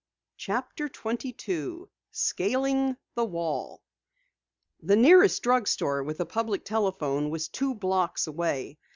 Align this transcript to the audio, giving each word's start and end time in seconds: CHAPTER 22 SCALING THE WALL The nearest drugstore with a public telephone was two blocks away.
CHAPTER 0.37 0.89
22 0.89 1.87
SCALING 2.11 2.97
THE 3.13 3.23
WALL 3.23 3.83
The 4.81 4.95
nearest 4.95 5.43
drugstore 5.43 6.01
with 6.01 6.19
a 6.19 6.25
public 6.25 6.65
telephone 6.65 7.29
was 7.29 7.47
two 7.49 7.75
blocks 7.75 8.25
away. 8.25 8.79